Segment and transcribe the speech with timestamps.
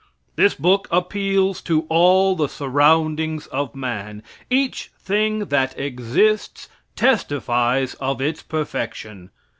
[0.35, 4.23] This book appeals to all the surroundings of man.
[4.49, 9.29] Each thing that exists testifies of its perfection.